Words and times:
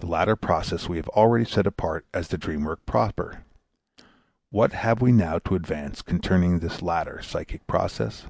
The 0.00 0.06
latter 0.06 0.36
process 0.36 0.86
we 0.86 0.98
have 0.98 1.08
already 1.08 1.46
set 1.46 1.66
apart 1.66 2.04
as 2.12 2.28
the 2.28 2.36
dream 2.36 2.64
work 2.64 2.84
proper. 2.84 3.44
What 4.50 4.72
have 4.74 5.00
we 5.00 5.12
now 5.12 5.38
to 5.38 5.54
advance 5.54 6.02
concerning 6.02 6.58
this 6.58 6.82
latter 6.82 7.22
psychic 7.22 7.66
process? 7.66 8.26